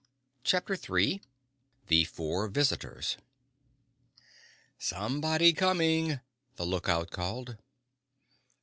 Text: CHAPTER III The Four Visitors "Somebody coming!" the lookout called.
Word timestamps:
CHAPTER 0.43 0.73
III 0.97 1.21
The 1.85 2.05
Four 2.05 2.47
Visitors 2.47 3.17
"Somebody 4.79 5.53
coming!" 5.53 6.21
the 6.55 6.65
lookout 6.65 7.11
called. 7.11 7.57